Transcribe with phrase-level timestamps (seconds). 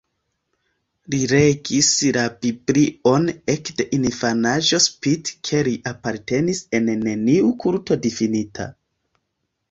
[1.13, 8.67] Li legis la Biblion ekde infanaĝo spite ke li apartenis al neniu kulto difinita.